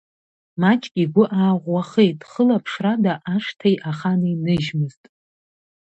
[0.61, 5.03] Маҷк игәы ааӷәӷәахеит, хылаԥшрада ашҭеи ахани ныжьмызт.